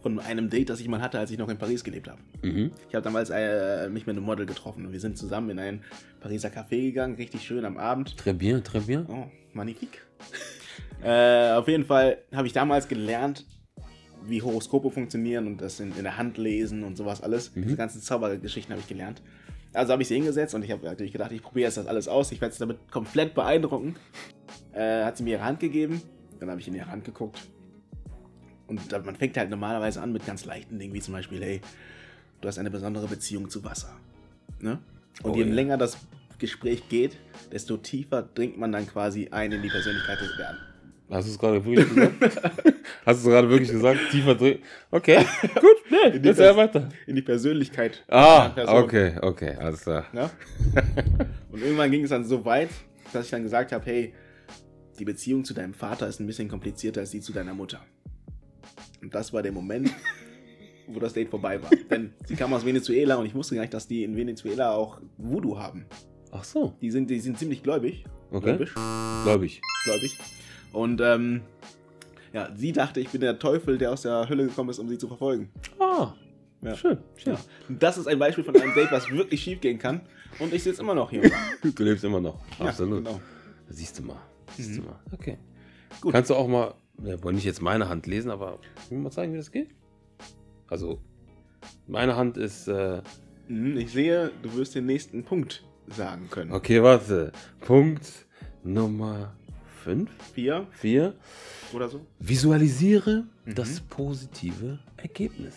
von 0.00 0.20
einem 0.20 0.48
Date, 0.50 0.70
das 0.70 0.80
ich 0.80 0.88
mal 0.88 1.00
hatte, 1.00 1.18
als 1.18 1.30
ich 1.30 1.38
noch 1.38 1.48
in 1.48 1.58
Paris 1.58 1.84
gelebt 1.84 2.08
habe. 2.08 2.20
Mhm. 2.42 2.70
Ich 2.88 2.94
habe 2.94 3.02
damals 3.02 3.30
äh, 3.30 3.88
mich 3.88 4.06
mit 4.06 4.16
einem 4.16 4.24
Model 4.24 4.46
getroffen 4.46 4.86
und 4.86 4.92
wir 4.92 5.00
sind 5.00 5.18
zusammen 5.18 5.50
in 5.50 5.58
ein 5.58 5.82
Pariser 6.20 6.48
Café 6.48 6.82
gegangen, 6.82 7.16
richtig 7.16 7.42
schön 7.42 7.64
am 7.64 7.78
Abend. 7.78 8.14
Très 8.16 8.32
bien, 8.32 8.62
très 8.62 8.80
bien. 8.80 9.06
Oh, 9.08 9.26
magnifique. 9.52 10.02
äh, 11.02 11.52
auf 11.52 11.68
jeden 11.68 11.84
Fall 11.84 12.18
habe 12.32 12.46
ich 12.46 12.52
damals 12.52 12.88
gelernt, 12.88 13.46
wie 14.24 14.42
Horoskope 14.42 14.90
funktionieren 14.90 15.46
und 15.46 15.60
das 15.60 15.80
in, 15.80 15.96
in 15.96 16.02
der 16.02 16.16
Hand 16.16 16.38
lesen 16.38 16.84
und 16.84 16.96
sowas 16.96 17.22
alles. 17.22 17.54
Mhm. 17.54 17.62
Diese 17.62 17.76
ganzen 17.76 18.00
Zaubergeschichten 18.00 18.72
habe 18.72 18.80
ich 18.80 18.88
gelernt. 18.88 19.22
Also 19.72 19.92
habe 19.92 20.02
ich 20.02 20.08
sie 20.08 20.14
hingesetzt 20.14 20.54
und 20.54 20.64
ich 20.64 20.70
habe 20.70 20.84
natürlich 20.86 21.12
gedacht, 21.12 21.30
ich 21.32 21.42
probiere 21.42 21.66
jetzt 21.66 21.76
das 21.76 21.86
alles 21.86 22.08
aus. 22.08 22.32
Ich 22.32 22.40
werde 22.40 22.54
sie 22.54 22.60
damit 22.60 22.90
komplett 22.90 23.34
beeindrucken. 23.34 23.96
Äh, 24.72 25.04
hat 25.04 25.16
sie 25.16 25.24
mir 25.24 25.36
ihre 25.36 25.44
Hand 25.44 25.60
gegeben. 25.60 26.00
Dann 26.40 26.50
habe 26.50 26.60
ich 26.60 26.68
in 26.68 26.74
ihre 26.74 26.90
Hand 26.90 27.04
geguckt. 27.04 27.38
Und 28.68 29.04
man 29.04 29.16
fängt 29.16 29.36
halt 29.36 29.50
normalerweise 29.50 30.00
an 30.00 30.12
mit 30.12 30.24
ganz 30.26 30.44
leichten 30.44 30.78
Dingen, 30.78 30.94
wie 30.94 31.00
zum 31.00 31.14
Beispiel, 31.14 31.42
hey, 31.42 31.60
du 32.40 32.48
hast 32.48 32.58
eine 32.58 32.70
besondere 32.70 33.06
Beziehung 33.08 33.50
zu 33.50 33.64
Wasser. 33.64 33.96
Ne? 34.60 34.78
Und 35.22 35.32
Oh 35.32 35.36
je 35.36 35.44
ja. 35.44 35.52
länger 35.52 35.76
das 35.78 35.96
Gespräch 36.38 36.88
geht, 36.88 37.16
desto 37.50 37.78
tiefer 37.78 38.22
dringt 38.22 38.58
man 38.58 38.70
dann 38.70 38.86
quasi 38.86 39.28
ein 39.30 39.50
in 39.50 39.62
die 39.62 39.68
Persönlichkeit 39.68 40.20
des 40.20 40.38
Werden. 40.38 40.58
Hast 41.10 41.26
du 41.26 41.32
es 41.32 41.38
gerade 41.38 41.64
wirklich 41.64 41.88
gesagt? 41.88 42.14
Hast 43.06 43.24
du 43.24 43.28
es 43.28 43.34
gerade 43.34 43.48
wirklich 43.48 43.70
gesagt? 43.70 43.98
Tiefer 44.10 44.34
drehen? 44.34 44.58
Okay, 44.90 45.16
gut, 45.54 45.76
nee, 45.90 46.18
die 46.18 46.28
jetzt 46.28 46.38
ja 46.38 46.54
weiter. 46.54 46.90
In 47.06 47.16
die 47.16 47.22
Persönlichkeit 47.22 48.04
Ah, 48.08 48.52
okay, 48.66 49.16
okay, 49.22 49.56
alles 49.56 49.80
klar. 49.80 50.04
Ne? 50.12 50.28
Und 51.50 51.62
irgendwann 51.62 51.90
ging 51.90 52.04
es 52.04 52.10
dann 52.10 52.24
so 52.26 52.44
weit, 52.44 52.68
dass 53.14 53.24
ich 53.24 53.30
dann 53.30 53.42
gesagt 53.42 53.72
habe, 53.72 53.84
hey, 53.86 54.12
die 54.98 55.04
Beziehung 55.06 55.44
zu 55.44 55.54
deinem 55.54 55.72
Vater 55.72 56.06
ist 56.08 56.20
ein 56.20 56.26
bisschen 56.26 56.48
komplizierter 56.48 57.00
als 57.00 57.10
die 57.10 57.20
zu 57.20 57.32
deiner 57.32 57.54
Mutter. 57.54 57.80
Und 59.02 59.14
das 59.14 59.32
war 59.32 59.42
der 59.42 59.52
Moment, 59.52 59.90
wo 60.86 60.98
das 61.00 61.12
Date 61.12 61.28
vorbei 61.30 61.62
war. 61.62 61.70
Denn 61.90 62.12
sie 62.26 62.34
kam 62.36 62.52
aus 62.52 62.64
Venezuela 62.64 63.16
und 63.16 63.26
ich 63.26 63.34
wusste 63.34 63.54
gar 63.54 63.62
nicht, 63.62 63.74
dass 63.74 63.86
die 63.86 64.04
in 64.04 64.16
Venezuela 64.16 64.72
auch 64.72 65.00
Voodoo 65.16 65.58
haben. 65.58 65.86
Ach 66.30 66.44
so, 66.44 66.74
Die 66.80 66.90
sind, 66.90 67.08
die 67.08 67.20
sind 67.20 67.38
ziemlich 67.38 67.62
gläubig. 67.62 68.04
okay, 68.30 68.56
Gläubig. 68.56 68.70
gläubig. 69.24 69.60
gläubig. 69.84 70.18
Und 70.72 71.00
ähm, 71.00 71.40
ja, 72.34 72.50
sie 72.54 72.72
dachte, 72.72 73.00
ich 73.00 73.08
bin 73.08 73.20
der 73.22 73.38
Teufel, 73.38 73.78
der 73.78 73.92
aus 73.92 74.02
der 74.02 74.28
Hölle 74.28 74.46
gekommen 74.46 74.68
ist, 74.70 74.78
um 74.78 74.88
sie 74.88 74.98
zu 74.98 75.08
verfolgen. 75.08 75.50
Ah, 75.78 76.12
Ja. 76.60 76.74
schön, 76.74 76.98
schön. 77.16 77.32
Ja. 77.34 77.40
Das 77.70 77.96
ist 77.96 78.06
ein 78.06 78.18
Beispiel 78.18 78.44
von 78.44 78.54
einem 78.60 78.74
Date, 78.74 78.92
was 78.92 79.08
wirklich 79.10 79.42
schief 79.42 79.60
gehen 79.60 79.78
kann. 79.78 80.02
Und 80.38 80.52
ich 80.52 80.62
sitze 80.62 80.82
immer 80.82 80.94
noch 80.94 81.08
hier. 81.10 81.22
Du 81.62 81.82
lebst 81.82 82.04
immer 82.04 82.20
noch, 82.20 82.38
Ja, 82.58 82.66
absolut. 82.66 83.04
genau. 83.04 83.20
Siehst 83.70 83.98
du 83.98 84.02
mal, 84.02 84.20
siehst 84.54 84.76
du 84.76 84.80
Mhm. 84.82 84.86
mal. 84.88 85.00
Okay. 85.12 85.38
Gut. 86.02 86.12
Kannst 86.12 86.28
du 86.28 86.34
auch 86.34 86.46
mal, 86.46 86.74
wir 86.98 87.22
wollen 87.22 87.36
nicht 87.36 87.44
jetzt 87.44 87.62
meine 87.62 87.88
Hand 87.88 88.06
lesen, 88.06 88.30
aber 88.30 88.58
ich 88.84 88.90
will 88.90 88.98
mal 88.98 89.10
zeigen, 89.10 89.32
wie 89.32 89.36
das 89.38 89.50
geht? 89.52 89.68
Also, 90.68 91.00
meine 91.86 92.16
Hand 92.16 92.36
ist, 92.36 92.68
äh, 92.68 93.02
Mhm, 93.48 93.78
Ich 93.78 93.92
sehe, 93.92 94.30
du 94.42 94.54
wirst 94.56 94.74
den 94.74 94.84
nächsten 94.84 95.24
Punkt 95.24 95.64
sagen 95.86 96.28
können. 96.30 96.52
okay, 96.52 96.82
warte. 96.82 97.32
Punkt 97.60 98.26
Nummer 98.62 99.34
5, 99.82 100.10
Vier 100.34 100.66
4. 100.72 101.14
oder 101.72 101.88
so. 101.88 102.04
Visualisiere 102.18 103.24
Mhm. 103.46 103.54
das 103.54 103.80
positive 103.80 104.78
Ergebnis. 104.98 105.54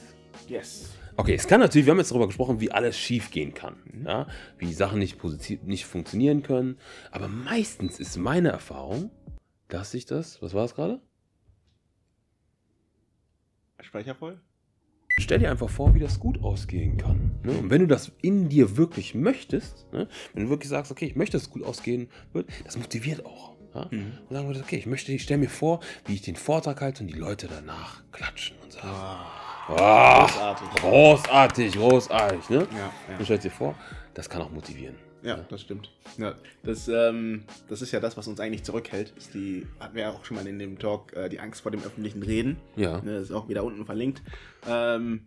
Yes. 0.47 0.91
Okay, 1.17 1.33
es 1.35 1.45
kann 1.47 1.59
natürlich, 1.59 1.85
wir 1.85 1.91
haben 1.91 1.97
jetzt 1.99 2.11
darüber 2.11 2.27
gesprochen, 2.27 2.61
wie 2.61 2.71
alles 2.71 2.97
schief 2.97 3.29
gehen 3.29 3.53
kann. 3.53 3.75
Mhm. 3.91 4.05
Ja? 4.05 4.27
Wie 4.57 4.71
Sachen 4.73 4.99
nicht, 4.99 5.17
positiv, 5.17 5.61
nicht 5.63 5.85
funktionieren 5.85 6.43
können. 6.43 6.77
Aber 7.11 7.27
meistens 7.27 7.99
ist 7.99 8.15
meine 8.17 8.49
Erfahrung, 8.49 9.11
dass 9.67 9.91
sich 9.91 10.05
das, 10.05 10.41
was 10.41 10.53
war 10.53 10.63
es 10.63 10.75
gerade? 10.75 11.01
Speicher 13.83 14.15
voll? 14.15 14.39
Stell 15.19 15.39
dir 15.39 15.51
einfach 15.51 15.69
vor, 15.69 15.93
wie 15.93 15.99
das 15.99 16.19
gut 16.19 16.41
ausgehen 16.41 16.97
kann. 16.97 17.31
Ne? 17.43 17.51
Und 17.51 17.69
wenn 17.69 17.81
du 17.81 17.87
das 17.87 18.11
in 18.21 18.49
dir 18.49 18.77
wirklich 18.77 19.13
möchtest, 19.13 19.91
ne? 19.91 20.07
wenn 20.33 20.45
du 20.45 20.49
wirklich 20.49 20.69
sagst, 20.69 20.91
okay, 20.91 21.05
ich 21.05 21.15
möchte, 21.15 21.33
dass 21.33 21.43
es 21.43 21.49
gut 21.49 21.63
ausgehen 21.63 22.09
wird, 22.33 22.47
das 22.63 22.77
motiviert 22.77 23.25
auch. 23.25 23.53
Ja? 23.75 23.87
Mhm. 23.91 24.13
Und 24.29 24.35
sagen 24.35 24.49
wir, 24.53 24.59
okay, 24.59 24.77
ich 24.77 24.85
möchte, 24.85 25.11
ich 25.11 25.23
stelle 25.23 25.39
mir 25.39 25.49
vor, 25.49 25.81
wie 26.05 26.13
ich 26.13 26.21
den 26.21 26.35
Vortrag 26.37 26.79
halte 26.81 27.03
und 27.03 27.07
die 27.07 27.17
Leute 27.17 27.47
danach 27.47 28.03
klatschen 28.11 28.55
und 28.63 28.71
sagen, 28.71 28.87
ah, 28.87 29.25
Großartig. 29.67 30.69
großartig, 30.81 31.73
großartig. 31.73 32.49
Ne? 32.49 32.57
Ja, 32.75 32.91
Und 33.09 33.19
ja. 33.19 33.25
stell 33.25 33.37
dir 33.37 33.51
vor, 33.51 33.75
das 34.13 34.29
kann 34.29 34.41
auch 34.41 34.51
motivieren. 34.51 34.95
Ja, 35.23 35.37
das 35.49 35.61
stimmt. 35.61 35.91
Ja, 36.17 36.35
das, 36.63 36.87
ähm, 36.87 37.43
das 37.69 37.81
ist 37.81 37.91
ja 37.91 37.99
das, 37.99 38.17
was 38.17 38.27
uns 38.27 38.39
eigentlich 38.39 38.63
zurückhält. 38.63 39.13
Ist 39.17 39.33
die, 39.33 39.65
hatten 39.79 39.95
wir 39.95 40.03
ja 40.03 40.09
auch 40.11 40.25
schon 40.25 40.35
mal 40.37 40.45
in 40.47 40.59
dem 40.59 40.77
Talk, 40.79 41.13
äh, 41.13 41.29
die 41.29 41.39
Angst 41.39 41.61
vor 41.61 41.71
dem 41.71 41.81
öffentlichen 41.83 42.23
Reden. 42.23 42.57
Ja. 42.75 43.01
Ne, 43.01 43.13
das 43.13 43.23
ist 43.23 43.31
auch 43.31 43.47
wieder 43.49 43.63
unten 43.63 43.85
verlinkt. 43.85 44.21
Ähm, 44.67 45.21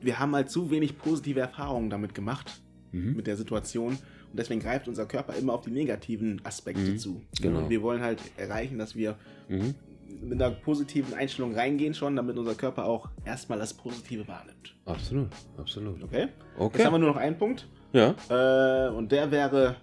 wir 0.00 0.18
haben 0.18 0.34
halt 0.34 0.50
zu 0.50 0.70
wenig 0.70 0.98
positive 0.98 1.40
Erfahrungen 1.40 1.90
damit 1.90 2.14
gemacht, 2.14 2.60
Mhm. 2.92 3.14
mit 3.16 3.26
der 3.26 3.36
Situation. 3.36 3.92
Und 3.94 4.38
deswegen 4.38 4.60
greift 4.60 4.86
unser 4.88 5.06
Körper 5.06 5.34
immer 5.34 5.54
auf 5.54 5.62
die 5.62 5.70
negativen 5.70 6.40
Aspekte 6.44 6.82
Mhm, 6.92 6.98
zu. 6.98 7.22
genau. 7.40 7.60
Und 7.60 7.70
wir 7.70 7.82
wollen 7.82 8.00
halt 8.02 8.20
erreichen, 8.36 8.78
dass 8.78 8.94
wir 8.94 9.16
Mhm. 9.48 9.74
mit 10.22 10.40
einer 10.40 10.50
positiven 10.54 11.14
Einstellung 11.14 11.54
reingehen 11.54 11.94
schon, 11.94 12.14
damit 12.16 12.36
unser 12.38 12.54
Körper 12.54 12.84
auch 12.84 13.08
erstmal 13.24 13.58
das 13.58 13.74
Positive 13.74 14.26
wahrnimmt. 14.28 14.74
Absolut, 14.84 15.28
absolut. 15.56 16.02
Okay? 16.04 16.28
Okay. 16.58 16.78
Jetzt 16.78 16.86
haben 16.86 16.94
wir 16.94 16.98
nur 16.98 17.08
noch 17.10 17.16
einen 17.16 17.36
Punkt. 17.38 17.66
Ja. 17.96 18.14
Äh, 18.28 18.90
und 18.90 19.10
der 19.10 19.30
wäre, 19.30 19.76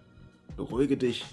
beruhige 0.55 0.98
dich 0.98 1.25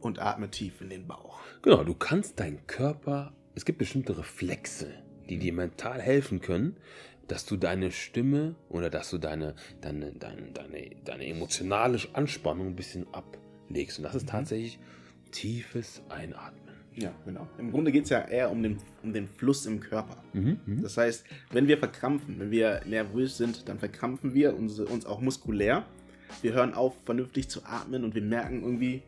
und 0.00 0.20
atme 0.20 0.50
tief 0.50 0.80
in 0.80 0.88
den 0.88 1.06
Bauch. 1.06 1.38
Genau, 1.60 1.84
du 1.84 1.92
kannst 1.92 2.40
deinen 2.40 2.66
Körper, 2.66 3.34
es 3.54 3.66
gibt 3.66 3.78
bestimmte 3.78 4.16
Reflexe, 4.16 4.86
die 5.28 5.36
dir 5.38 5.52
mental 5.52 6.00
helfen 6.00 6.40
können, 6.40 6.78
dass 7.26 7.44
du 7.44 7.58
deine 7.58 7.90
Stimme 7.90 8.54
oder 8.70 8.88
dass 8.88 9.10
du 9.10 9.18
deine, 9.18 9.54
deine, 9.82 10.12
deine, 10.12 10.50
deine, 10.52 10.90
deine 11.04 11.26
emotionale 11.26 11.98
Anspannung 12.14 12.68
ein 12.68 12.76
bisschen 12.76 13.06
ablegst. 13.12 13.98
Und 13.98 14.04
das 14.04 14.14
ist 14.14 14.22
Mhm. 14.22 14.28
tatsächlich 14.28 14.78
tiefes 15.30 16.00
Einatmen. 16.08 16.74
Ja, 16.94 17.12
genau. 17.26 17.46
Im 17.58 17.70
Grunde 17.70 17.92
geht 17.92 18.04
es 18.04 18.10
ja 18.10 18.20
eher 18.26 18.50
um 18.50 18.62
den, 18.62 18.78
um 19.02 19.12
den 19.12 19.28
Fluss 19.28 19.66
im 19.66 19.78
Körper. 19.80 20.22
Mhm. 20.32 20.58
mhm. 20.64 20.82
Das 20.82 20.96
heißt, 20.96 21.26
wenn 21.52 21.68
wir 21.68 21.76
verkrampfen, 21.76 22.40
wenn 22.40 22.50
wir 22.50 22.80
nervös 22.86 23.36
sind, 23.36 23.68
dann 23.68 23.78
verkrampfen 23.78 24.32
wir 24.32 24.56
uns, 24.56 24.80
uns 24.80 25.04
auch 25.04 25.20
muskulär. 25.20 25.84
Wir 26.42 26.52
hören 26.52 26.74
auf, 26.74 26.94
vernünftig 27.04 27.48
zu 27.48 27.64
atmen 27.64 28.04
und 28.04 28.14
wir 28.14 28.22
merken 28.22 28.62
irgendwie, 28.62 29.02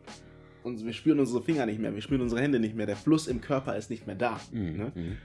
uns, 0.63 0.85
wir 0.85 0.93
spüren 0.93 1.21
unsere 1.21 1.43
Finger 1.43 1.67
nicht 1.67 1.79
mehr, 1.81 1.95
wir 1.95 2.03
spüren 2.03 2.21
unsere 2.21 2.41
Hände 2.43 2.61
nicht 2.61 2.75
mehr, 2.77 2.87
der 2.87 2.97
Fluss 2.97 3.27
im 3.29 3.41
Körper 3.41 3.77
ist 3.77 3.89
nicht 3.91 4.07
mehr 4.07 4.17
da. 4.17 4.41
Mhm. 4.53 4.77
Ne? 4.77 4.93
mhm. 4.95 5.17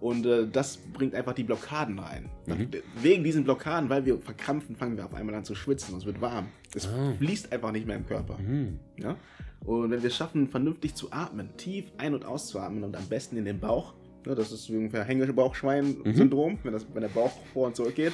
Und 0.00 0.26
äh, 0.26 0.48
das 0.50 0.78
bringt 0.78 1.14
einfach 1.14 1.32
die 1.32 1.44
Blockaden 1.44 1.98
rein. 2.00 2.28
Mhm. 2.46 2.68
Wegen 3.00 3.22
diesen 3.22 3.44
Blockaden, 3.44 3.88
weil 3.88 4.04
wir 4.04 4.18
verkrampfen, 4.18 4.74
fangen 4.74 4.96
wir 4.96 5.04
auf 5.06 5.14
einmal 5.14 5.34
an 5.36 5.44
zu 5.44 5.54
schwitzen, 5.54 5.96
es 5.96 6.04
wird 6.04 6.20
warm. 6.20 6.48
Es 6.74 6.88
Ah. 6.88 7.12
fließt 7.18 7.52
einfach 7.52 7.70
nicht 7.70 7.86
mehr 7.86 7.96
im 7.96 8.06
Körper. 8.06 8.36
Mhm. 8.38 8.80
Ja? 8.98 9.16
Und 9.64 9.92
wenn 9.92 10.02
wir 10.02 10.08
es 10.08 10.16
schaffen, 10.16 10.48
vernünftig 10.48 10.96
zu 10.96 11.12
atmen, 11.12 11.50
tief 11.56 11.84
ein- 11.98 12.14
und 12.14 12.24
auszuatmen 12.24 12.82
und 12.82 12.96
am 12.96 13.04
besten 13.06 13.36
in 13.36 13.44
den 13.44 13.60
Bauch, 13.60 13.94
ne, 14.26 14.34
das 14.34 14.50
ist 14.50 14.68
ungefähr 14.70 15.04
Hängebauchschwein-Syndrom, 15.04 16.58
wenn, 16.64 16.72
das- 16.72 16.86
wenn 16.92 17.02
der 17.02 17.08
Bauch 17.08 17.32
vor 17.52 17.68
und 17.68 17.76
zurück 17.76 17.94
geht. 17.94 18.12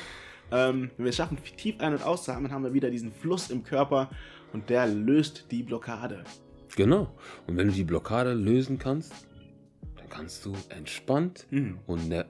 Ähm, 0.51 0.91
wenn 0.97 1.05
wir 1.05 1.11
es 1.11 1.17
schaffen, 1.17 1.39
tief 1.57 1.81
ein- 1.81 1.93
und 1.93 2.03
auszuatmen, 2.03 2.51
haben 2.53 2.65
wir 2.65 2.73
wieder 2.75 2.91
diesen 2.91 3.13
Fluss 3.13 3.51
im 3.51 3.65
Körper 3.65 4.11
und 4.53 4.71
der 4.71 4.87
löst 4.87 5.47
die 5.51 5.63
Blockade. 5.63 6.25
Genau. 6.77 7.13
Und 7.47 7.57
wenn 7.57 7.69
du 7.69 7.73
die 7.75 7.85
Blockade 7.85 8.33
lösen 8.35 8.79
kannst, 8.79 9.13
dann 9.97 10.09
kannst 10.09 10.45
du 10.47 10.55
entspannt 10.71 11.47
Mhm. 11.51 11.79
und 11.87 12.09
ner 12.09 12.27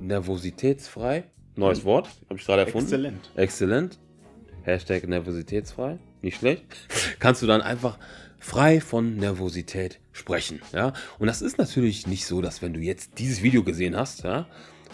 nervositätsfrei, 0.00 1.24
neues 1.56 1.84
Wort, 1.84 2.08
habe 2.28 2.38
ich 2.38 2.46
gerade 2.46 2.62
erfunden. 2.62 2.86
Exzellent. 2.86 3.30
Exzellent. 3.36 3.98
Hashtag 4.62 5.06
nervositätsfrei. 5.08 5.98
Nicht 6.22 6.38
schlecht. 6.38 6.64
Kannst 7.18 7.42
du 7.42 7.46
dann 7.46 7.60
einfach 7.62 7.98
frei 8.38 8.80
von 8.80 9.16
Nervosität 9.16 10.00
sprechen. 10.12 10.60
Ja? 10.72 10.92
Und 11.18 11.26
das 11.26 11.42
ist 11.42 11.58
natürlich 11.58 12.06
nicht 12.06 12.26
so, 12.26 12.40
dass 12.42 12.62
wenn 12.62 12.72
du 12.72 12.80
jetzt 12.80 13.18
dieses 13.18 13.42
Video 13.42 13.62
gesehen 13.62 13.96
hast, 13.96 14.24
ja, 14.24 14.46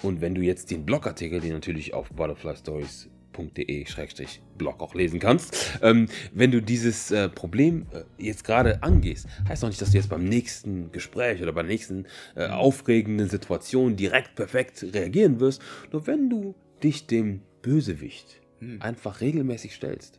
und 0.02 0.20
wenn 0.20 0.34
du 0.34 0.42
jetzt 0.42 0.70
den 0.70 0.84
Blogartikel, 0.84 1.40
den 1.40 1.52
natürlich 1.52 1.94
auf 1.94 2.10
butterflystories.de-blog 2.10 4.80
auch 4.80 4.94
lesen 4.94 5.20
kannst, 5.20 5.78
ähm, 5.82 6.08
wenn 6.32 6.50
du 6.50 6.60
dieses 6.62 7.10
äh, 7.10 7.28
Problem 7.28 7.86
äh, 7.92 8.04
jetzt 8.22 8.44
gerade 8.44 8.82
angehst, 8.82 9.26
heißt 9.48 9.62
noch 9.62 9.68
nicht, 9.70 9.80
dass 9.82 9.90
du 9.90 9.96
jetzt 9.96 10.08
beim 10.08 10.24
nächsten 10.24 10.92
Gespräch 10.92 11.42
oder 11.42 11.52
bei 11.52 11.62
der 11.62 11.70
nächsten 11.70 12.06
äh, 12.34 12.46
aufregenden 12.48 13.28
Situation 13.28 13.96
direkt 13.96 14.34
perfekt 14.34 14.84
reagieren 14.92 15.40
wirst. 15.40 15.60
Nur 15.92 16.06
wenn 16.06 16.30
du 16.30 16.54
dich 16.82 17.06
dem 17.06 17.40
Bösewicht 17.62 18.40
Hm. 18.60 18.80
einfach 18.80 19.20
regelmäßig 19.20 19.74
stellst, 19.74 20.18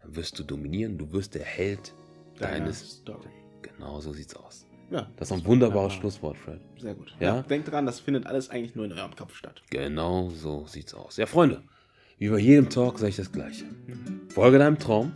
dann 0.00 0.16
wirst 0.16 0.38
du 0.38 0.42
dominieren, 0.42 0.96
du 0.96 1.12
wirst 1.12 1.34
der 1.34 1.44
Held 1.44 1.92
Deine 2.38 2.60
deines. 2.60 2.92
Story. 2.98 3.28
Genau 3.60 4.00
so 4.00 4.14
sieht's 4.14 4.34
aus. 4.36 4.66
Ja, 4.90 5.06
Das 5.16 5.30
ist 5.30 5.32
ein 5.36 5.44
wunderbares 5.44 5.46
wunderbar. 5.46 5.90
Schlusswort, 5.90 6.36
Fred. 6.36 6.60
Sehr 6.78 6.94
gut. 6.94 7.14
Ja? 7.20 7.36
Ja? 7.36 7.42
denkt 7.42 7.70
dran, 7.70 7.86
das 7.86 8.00
findet 8.00 8.26
alles 8.26 8.50
eigentlich 8.50 8.74
nur 8.76 8.84
in 8.84 8.92
eurem 8.92 9.14
Kopf 9.16 9.34
statt. 9.36 9.62
Genau 9.70 10.30
so 10.30 10.66
sieht's 10.66 10.94
aus. 10.94 11.16
Ja, 11.16 11.26
Freunde, 11.26 11.62
wie 12.18 12.28
bei 12.28 12.38
jedem 12.38 12.68
Talk 12.68 12.98
sage 12.98 13.10
ich 13.10 13.16
das 13.16 13.32
Gleiche. 13.32 13.64
Folge 14.28 14.58
deinem 14.58 14.78
Traum, 14.78 15.12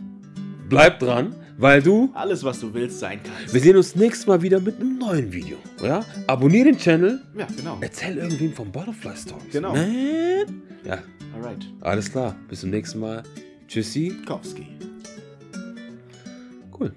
bleib 0.67 0.99
dran, 0.99 1.35
weil 1.57 1.81
du. 1.81 2.09
Alles, 2.13 2.43
was 2.43 2.59
du 2.59 2.73
willst, 2.73 2.99
sein 2.99 3.19
kannst. 3.23 3.53
Wir 3.53 3.61
sehen 3.61 3.77
uns 3.77 3.95
nächstes 3.95 4.27
Mal 4.27 4.41
wieder 4.41 4.59
mit 4.59 4.75
einem 4.79 4.97
neuen 4.97 5.31
Video. 5.31 5.57
Ja? 5.83 6.03
Abonnier 6.27 6.65
den 6.65 6.77
Channel, 6.77 7.21
Ja, 7.37 7.47
genau. 7.55 7.77
erzähl 7.81 8.17
irgendwem 8.17 8.53
vom 8.53 8.71
Butterfly 8.71 9.15
Stories. 9.15 9.51
Genau. 9.51 9.73
Man. 9.73 10.61
Ja, 10.83 10.99
Alright. 11.35 11.65
alles 11.81 12.11
klar. 12.11 12.35
Bis 12.49 12.61
zum 12.61 12.69
nächsten 12.71 12.99
Mal. 12.99 13.23
Tschüssi. 13.67 14.15
Kowski. 14.25 14.65
Cool. 16.77 16.91